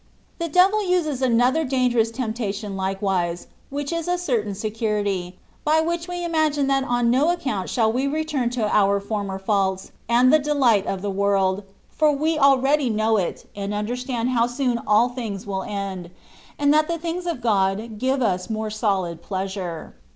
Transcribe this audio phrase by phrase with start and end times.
[0.39, 6.25] The devil uses another dangerous temptation likewise, which is a certain security, by which we
[6.25, 10.87] imagine that on no account shall we return to our former faults, and the delight
[10.87, 14.65] of the world, for we already know it, and understand how sooii 200 THE WAY
[14.65, 14.87] OF PERFECTION.
[14.87, 16.09] all things will end,
[16.57, 19.93] and that the things of God give us more solid pleasure.